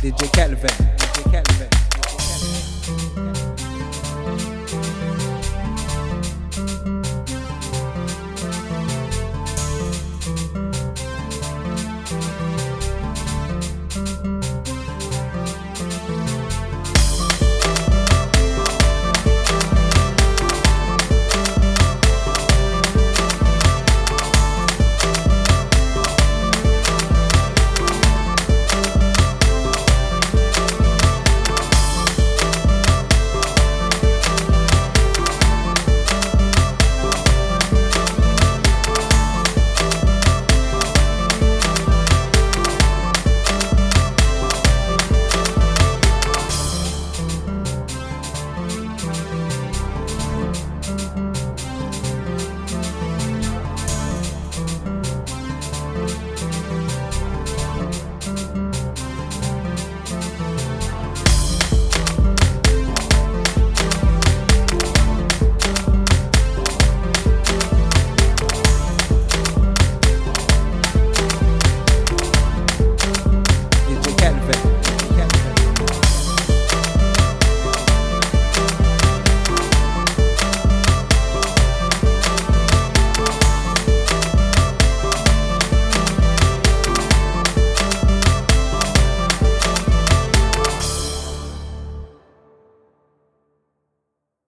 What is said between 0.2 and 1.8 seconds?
Calvin. DJ Calvin.